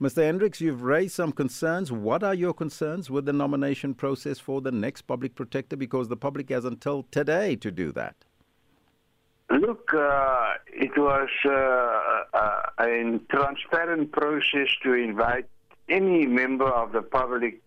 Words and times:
Mr. 0.00 0.22
Hendricks, 0.22 0.62
you've 0.62 0.82
raised 0.82 1.14
some 1.14 1.30
concerns. 1.30 1.92
What 1.92 2.22
are 2.22 2.32
your 2.32 2.54
concerns 2.54 3.10
with 3.10 3.26
the 3.26 3.34
nomination 3.34 3.92
process 3.92 4.38
for 4.38 4.62
the 4.62 4.72
next 4.72 5.02
public 5.02 5.34
protector? 5.34 5.76
Because 5.76 6.08
the 6.08 6.16
public 6.16 6.48
has 6.48 6.64
until 6.64 7.02
today 7.10 7.54
to 7.56 7.70
do 7.70 7.92
that. 7.92 8.16
Look, 9.50 9.92
uh, 9.92 10.54
it 10.68 10.96
was 10.96 11.28
uh, 11.44 11.50
uh, 12.32 12.62
a 12.80 13.20
transparent 13.28 14.12
process 14.12 14.68
to 14.84 14.94
invite 14.94 15.46
any 15.90 16.24
member 16.24 16.68
of 16.68 16.92
the 16.92 17.02
public 17.02 17.60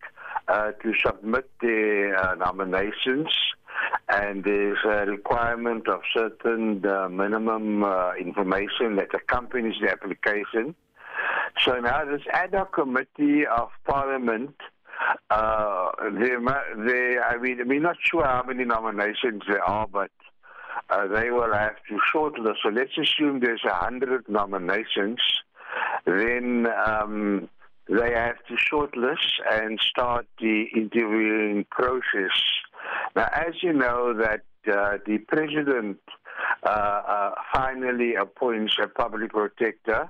uh, 0.48 0.72
to 0.72 0.94
submit 1.06 1.48
their 1.62 2.18
uh, 2.18 2.34
nominations. 2.34 3.28
And 4.10 4.44
there's 4.44 4.80
a 4.86 5.06
requirement 5.06 5.88
of 5.88 6.02
certain 6.16 6.82
minimum 7.16 7.84
information 8.20 8.96
that 8.96 9.14
accompanies 9.14 9.76
the 9.82 9.92
application. 9.92 10.74
So 11.62 11.80
now 11.80 12.06
this 12.06 12.22
ad 12.32 12.54
hoc 12.54 12.74
committee 12.74 13.46
of 13.46 13.70
parliament, 13.86 14.56
uh, 15.30 15.92
they, 16.20 16.36
they, 16.86 17.18
I 17.20 17.38
mean, 17.40 17.60
we're 17.68 17.80
not 17.80 17.98
sure 18.02 18.26
how 18.26 18.44
many 18.46 18.66
nominations 18.66 19.44
there 19.48 19.64
are, 19.64 19.88
but 19.88 20.12
uh, 20.90 21.08
they 21.08 21.32
will 21.32 21.54
have 21.54 21.76
to 21.90 21.98
shortlist. 22.14 22.58
So 22.64 22.70
let's 22.70 22.98
assume 22.98 23.40
there's 23.40 23.64
a 23.66 23.74
hundred 23.74 24.28
nominations. 24.28 25.20
Then 26.06 26.68
um, 26.86 27.50
they 27.88 28.12
have 28.12 28.38
to 28.48 28.56
shortlist 28.56 29.40
and 29.52 29.80
start 29.80 30.26
the 30.40 30.66
interviewing 30.76 31.66
process. 31.70 32.32
Now, 33.16 33.30
as 33.34 33.62
you 33.62 33.74
know, 33.74 34.14
that 34.14 34.44
uh, 34.72 34.98
the 35.06 35.18
president 35.28 35.98
uh, 36.66 36.70
uh 36.70 37.32
finally 37.54 38.16
appoints 38.16 38.76
a 38.82 38.88
public 38.88 39.32
protector 39.32 40.10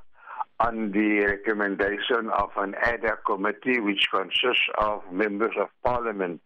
on 0.60 0.92
the 0.92 1.26
recommendation 1.26 2.30
of 2.38 2.50
an 2.58 2.76
ad 2.82 3.02
hoc 3.04 3.26
committee 3.26 3.80
which 3.80 4.06
consists 4.12 4.70
of 4.78 5.02
members 5.12 5.56
of 5.60 5.68
parliament. 5.84 6.42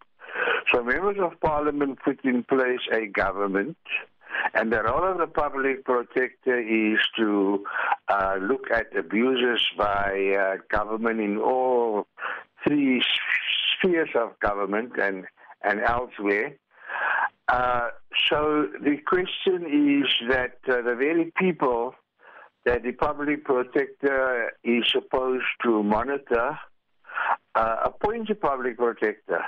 So 0.73 0.84
members 0.84 1.18
of 1.20 1.40
parliament 1.40 2.00
put 2.04 2.23
in 2.23 2.44
place 2.44 2.82
a 2.92 3.08
government 3.08 3.78
and 4.54 4.72
the 4.72 4.84
role 4.84 5.12
of 5.12 5.17
the 5.17 5.28
public 5.28 5.86
protector 5.86 6.59
is 6.59 7.00
to 7.17 7.64
uh, 8.08 8.36
look 8.42 8.66
at 8.73 8.95
abuses 8.98 9.66
by 9.78 10.36
uh, 10.39 10.58
government 10.70 11.20
in 11.20 11.38
all 11.38 12.08
three 12.66 13.02
spheres 13.78 14.10
of 14.16 14.39
government 14.39 14.94
and, 15.02 15.26
and 15.64 15.82
elsewhere. 15.82 16.54
Uh, 17.48 17.89
so 18.30 18.67
the 18.82 18.98
question 19.06 20.04
is 20.04 20.30
that 20.30 20.58
uh, 20.67 20.82
the 20.82 20.95
very 20.95 21.32
people 21.38 21.94
that 22.68 22.84
the 22.84 22.92
public 22.92 23.46
protector 23.46 24.52
is 24.62 24.84
supposed 24.92 25.46
to 25.64 25.82
monitor 25.84 26.60
uh, 27.56 27.76
appoint 27.86 28.30
a 28.30 28.36
public 28.36 28.78
protector. 28.78 29.42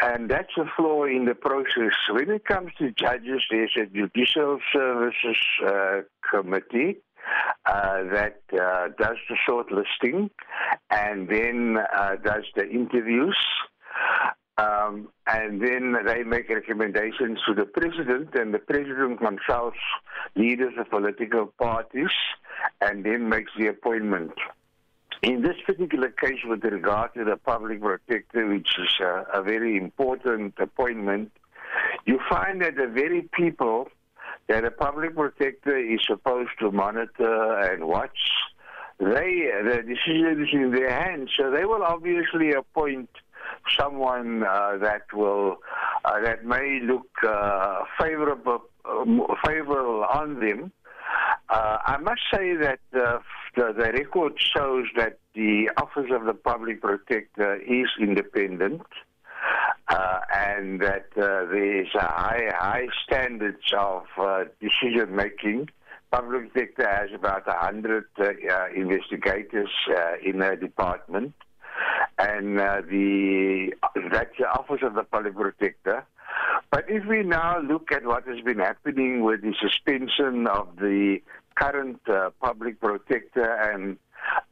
And 0.00 0.28
that's 0.28 0.50
a 0.58 0.64
flaw 0.76 1.04
in 1.04 1.26
the 1.26 1.36
process. 1.36 1.94
When 2.10 2.30
it 2.30 2.44
comes 2.44 2.72
to 2.78 2.90
judges, 2.90 3.42
there's 3.48 3.76
a 3.80 3.86
judicial 3.86 4.58
services 4.72 5.36
uh, 5.64 6.00
committee 6.28 6.96
uh, 7.64 8.02
that 8.12 8.40
uh, 8.52 8.88
does 8.98 9.18
the 9.28 9.36
shortlisting 9.48 10.30
and 10.90 11.28
then 11.28 11.78
uh, 11.78 12.16
does 12.24 12.44
the 12.56 12.68
interviews. 12.68 13.38
Um, 14.58 15.08
and 15.26 15.60
then 15.60 15.94
they 16.06 16.22
make 16.22 16.48
recommendations 16.48 17.38
to 17.46 17.54
the 17.54 17.66
president, 17.66 18.30
and 18.34 18.54
the 18.54 18.58
president 18.58 19.20
consults 19.20 19.76
leaders 20.36 20.74
of 20.78 20.88
political 20.90 21.46
parties 21.58 22.10
and 22.80 23.04
then 23.04 23.28
makes 23.28 23.52
the 23.58 23.68
appointment. 23.68 24.32
In 25.22 25.42
this 25.42 25.56
particular 25.64 26.10
case, 26.10 26.38
with 26.44 26.62
regard 26.62 27.14
to 27.14 27.24
the 27.24 27.36
public 27.36 27.80
protector, 27.80 28.46
which 28.46 28.68
is 28.78 28.94
a, 29.00 29.24
a 29.34 29.42
very 29.42 29.76
important 29.76 30.54
appointment, 30.58 31.32
you 32.04 32.20
find 32.28 32.60
that 32.62 32.76
the 32.76 32.86
very 32.86 33.28
people 33.32 33.88
that 34.48 34.64
a 34.64 34.70
public 34.70 35.16
protector 35.16 35.76
is 35.76 36.00
supposed 36.06 36.50
to 36.60 36.70
monitor 36.70 37.58
and 37.60 37.86
watch, 37.86 38.18
they 38.98 39.50
the 39.64 39.82
decision 39.82 40.42
is 40.42 40.48
in 40.52 40.70
their 40.70 40.90
hands. 40.90 41.30
So 41.36 41.50
they 41.50 41.64
will 41.64 41.82
obviously 41.82 42.52
appoint 42.52 43.10
someone 43.78 44.42
uh, 44.42 44.76
that 44.80 45.12
will 45.12 45.58
uh, 46.06 46.20
that 46.20 46.44
may 46.44 46.80
look 46.82 47.08
uh, 47.26 47.82
favorable 48.00 48.62
uh, 48.84 49.04
favorable 49.44 50.04
on 50.04 50.40
them. 50.40 50.72
Uh, 51.48 51.78
I 51.84 51.96
must 51.98 52.20
say 52.32 52.54
that 52.56 52.80
uh, 52.94 53.18
the, 53.56 53.72
the 53.76 53.92
record 53.92 54.34
shows 54.38 54.86
that 54.96 55.18
the 55.34 55.70
Office 55.76 56.10
of 56.10 56.24
the 56.24 56.34
Public 56.34 56.80
Protector 56.80 57.56
is 57.56 57.88
independent. 58.00 58.82
Uh, 59.88 60.18
and 60.34 60.80
that 60.80 61.06
uh, 61.16 61.46
there 61.46 61.80
is 61.82 61.88
a 61.94 62.00
high, 62.00 62.50
high 62.52 62.88
standards 63.04 63.72
of 63.78 64.02
uh, 64.18 64.44
decision 64.60 65.14
making. 65.14 65.68
Public 66.10 66.52
Protector 66.52 66.88
has 66.88 67.10
about 67.14 67.46
100 67.46 68.06
uh, 68.18 68.24
uh, 68.24 68.66
investigators 68.74 69.70
in 70.24 70.38
their 70.40 70.56
department, 70.56 71.34
and 72.18 72.58
the 72.58 73.72
that's 74.10 74.36
the 74.38 74.48
Office 74.48 74.80
of 74.82 74.94
the 74.94 75.04
Public 75.04 75.34
Protector. 75.34 76.04
But 76.70 76.84
if 76.88 77.06
we 77.06 77.22
now 77.22 77.60
look 77.60 77.92
at 77.92 78.04
what 78.04 78.26
has 78.26 78.40
been 78.40 78.58
happening 78.58 79.22
with 79.22 79.42
the 79.42 79.54
suspension 79.60 80.46
of 80.46 80.76
the 80.76 81.20
current 81.54 82.00
uh, 82.08 82.30
public 82.40 82.80
protector 82.80 83.50
and 83.72 83.98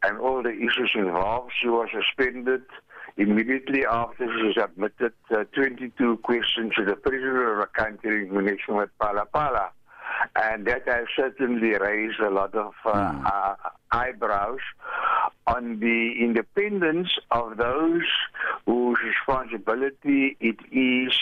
and 0.03 0.19
all 0.19 0.43
the 0.43 0.53
issues 0.53 0.93
involved, 0.95 1.53
she 1.61 1.69
was 1.69 1.89
suspended 1.93 2.63
immediately 3.17 3.85
after 3.87 4.27
she 4.27 4.53
submitted 4.59 5.13
uh, 5.31 5.45
22 5.55 6.19
questions 6.19 6.73
to 6.77 6.85
the 6.85 6.97
president 6.97 7.49
of 7.49 7.59
the 7.59 7.69
country 7.73 8.27
in 8.27 8.35
connection 8.35 8.77
with 8.77 8.91
Phala. 9.01 9.71
And 10.37 10.67
that 10.67 10.87
has 10.87 11.07
certainly 11.17 11.77
raised 11.79 12.21
a 12.21 12.31
lot 12.31 12.55
of 12.55 12.73
uh, 12.85 12.93
mm. 12.93 13.27
uh, 13.27 13.55
eyebrows 13.93 14.61
on 15.47 15.79
the 15.81 16.13
independence 16.21 17.19
of 17.31 17.57
those 17.57 18.09
whose 18.67 18.99
responsibility 19.05 20.37
it 20.41 20.57
is 20.71 21.19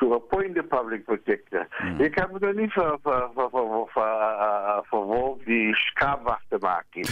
to 0.00 0.14
appoint 0.14 0.54
the 0.54 0.62
public 0.62 1.04
protector. 1.06 1.68
Mm. 1.82 2.02
Je 2.02 2.10
kan 2.10 2.56
niet 2.56 2.72
voor, 2.72 2.98
voor, 3.02 3.30
voor, 3.34 3.50
voor, 3.50 3.88
voor, 3.92 4.02
uh, 4.02 4.78
voor 4.82 5.04
Wolf 5.04 5.38
die 5.44 5.74
schaapwacht 5.76 6.44
te 6.48 6.56
maken. 6.60 7.04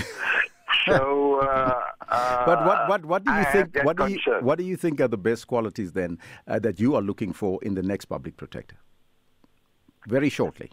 So, 0.70 1.40
uh, 1.42 1.72
uh, 2.12 2.44
but 2.44 2.64
what, 2.64 2.88
what, 2.88 3.04
what 3.04 3.24
do 3.24 3.32
you 3.32 3.40
I 3.40 3.44
think? 3.44 3.82
What 3.84 3.96
do 3.96 4.06
you, 4.06 4.40
what 4.40 4.58
do 4.58 4.64
you 4.64 4.76
think 4.76 5.00
are 5.00 5.08
the 5.08 5.18
best 5.18 5.46
qualities 5.46 5.92
then 5.92 6.18
uh, 6.46 6.58
that 6.60 6.78
you 6.78 6.94
are 6.94 7.04
looking 7.04 7.34
for 7.34 7.58
in 7.62 7.74
the 7.74 7.82
next 7.82 8.06
public 8.06 8.36
protector? 8.36 8.76
Very 10.06 10.28
shortly. 10.30 10.70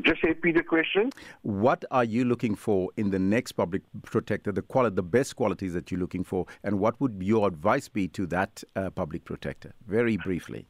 Just 0.00 0.22
repeat 0.22 0.54
the 0.54 0.62
question. 0.62 1.10
What 1.42 1.84
are 1.90 2.04
you 2.04 2.24
looking 2.24 2.54
for 2.54 2.88
in 2.96 3.10
the 3.10 3.18
next 3.18 3.52
public 3.52 3.82
protector? 4.02 4.50
The 4.50 4.62
quality, 4.62 4.96
the 4.96 5.02
best 5.02 5.36
qualities 5.36 5.74
that 5.74 5.90
you're 5.90 6.00
looking 6.00 6.24
for, 6.24 6.46
and 6.64 6.78
what 6.78 6.98
would 6.98 7.22
your 7.22 7.46
advice 7.46 7.88
be 7.88 8.08
to 8.08 8.26
that 8.28 8.64
uh, 8.74 8.88
public 8.90 9.24
protector? 9.24 9.74
Very 9.86 10.16
briefly. 10.16 10.66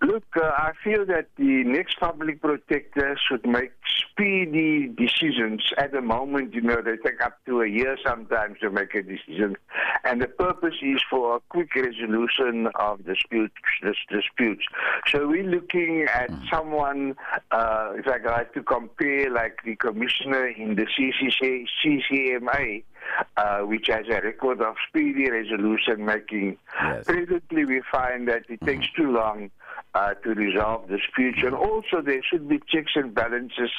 Look, 0.00 0.24
uh, 0.36 0.44
I 0.44 0.72
feel 0.84 1.04
that 1.06 1.26
the 1.36 1.64
next 1.64 1.98
public 1.98 2.40
protector 2.40 3.18
should 3.28 3.44
make 3.44 3.72
speedy 3.98 4.86
decisions. 4.86 5.62
At 5.76 5.90
the 5.92 6.00
moment, 6.00 6.54
you 6.54 6.60
know, 6.60 6.80
they 6.80 6.96
take 6.96 7.20
up 7.20 7.38
to 7.46 7.62
a 7.62 7.66
year 7.66 7.96
sometimes 8.06 8.60
to 8.60 8.70
make 8.70 8.94
a 8.94 9.02
decision. 9.02 9.56
And 10.04 10.22
the 10.22 10.28
purpose 10.28 10.76
is 10.82 11.00
for 11.10 11.36
a 11.36 11.40
quick 11.48 11.74
resolution 11.74 12.68
of 12.76 13.04
disputes. 13.04 13.54
disputes. 14.08 14.64
So 15.08 15.26
we're 15.26 15.42
looking 15.42 16.06
at 16.12 16.30
mm. 16.30 16.48
someone, 16.48 17.16
uh, 17.50 17.92
if 17.96 18.06
I 18.06 18.18
like 18.24 18.54
to 18.54 18.62
compare, 18.62 19.30
like 19.32 19.58
the 19.64 19.74
commissioner 19.74 20.46
in 20.46 20.76
the 20.76 20.86
CCC, 20.86 21.66
CCMA, 21.84 22.84
uh, 23.36 23.60
which 23.60 23.88
has 23.88 24.06
a 24.08 24.20
record 24.20 24.60
of 24.60 24.76
speedy 24.88 25.30
resolution 25.30 26.04
making. 26.04 26.56
Yes. 26.80 27.04
Presently, 27.04 27.64
we 27.64 27.82
find 27.90 28.28
that 28.28 28.42
it 28.48 28.60
takes 28.64 28.86
mm-hmm. 28.86 29.02
too 29.02 29.12
long 29.12 29.50
uh, 29.94 30.14
to 30.14 30.30
resolve 30.30 30.88
disputes, 30.88 31.38
and 31.42 31.54
also 31.54 32.00
there 32.04 32.22
should 32.22 32.48
be 32.48 32.60
checks 32.68 32.92
and 32.94 33.14
balances 33.14 33.70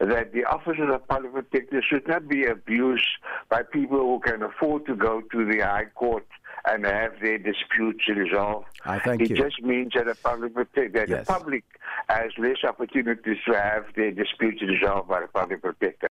that 0.00 0.32
the 0.32 0.44
office 0.44 0.76
of 0.80 0.88
the 0.88 0.98
public 0.98 1.32
protector 1.32 1.82
should 1.82 2.06
not 2.08 2.28
be 2.28 2.44
abused 2.44 3.06
by 3.48 3.62
people 3.62 3.98
who 3.98 4.20
can 4.20 4.42
afford 4.42 4.84
to 4.86 4.94
go 4.94 5.22
to 5.32 5.44
the 5.44 5.60
High 5.60 5.86
Court 5.94 6.26
and 6.64 6.84
have 6.84 7.12
their 7.20 7.38
disputes 7.38 8.06
resolved. 8.08 8.66
I 8.84 8.98
thank 8.98 9.22
it 9.22 9.30
you. 9.30 9.36
just 9.36 9.62
means 9.62 9.92
that 9.94 10.06
the 10.06 10.14
public 10.14 10.54
protect, 10.54 10.94
that 10.94 11.08
yes. 11.08 11.26
the 11.26 11.32
public 11.32 11.64
has 12.08 12.30
less 12.38 12.58
opportunities 12.66 13.38
to 13.46 13.54
have 13.54 13.84
their 13.96 14.12
disputes 14.12 14.62
resolved 14.62 15.08
by 15.08 15.22
the 15.22 15.28
public 15.28 15.62
protector. 15.62 16.10